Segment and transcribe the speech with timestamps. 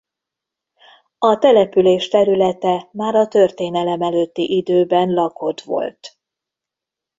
[1.17, 6.17] A település területe már a történelem előtti időben lakott volt.